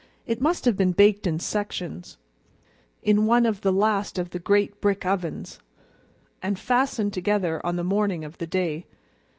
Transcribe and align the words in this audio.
It 0.25 0.41
must 0.41 0.65
have 0.65 0.75
been 0.75 0.93
baked 0.93 1.27
in 1.27 1.37
sections, 1.37 2.17
in 3.03 3.27
one 3.27 3.45
of 3.45 3.61
the 3.61 3.71
last 3.71 4.17
of 4.17 4.31
the 4.31 4.39
great 4.39 4.81
brick 4.81 5.05
ovens, 5.05 5.59
and 6.41 6.57
fastened 6.57 7.13
together 7.13 7.63
on 7.63 7.75
the 7.75 7.83
morning 7.83 8.25
of 8.25 8.39
the 8.39 8.47
day. 8.47 8.87